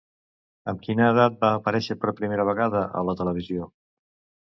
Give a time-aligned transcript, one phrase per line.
[0.73, 3.73] Amb quina edat va aparèixer per primera vegada a la televisió?